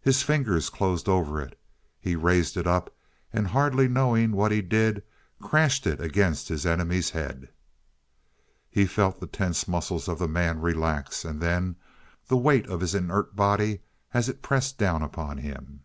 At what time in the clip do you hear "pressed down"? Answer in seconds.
14.40-15.02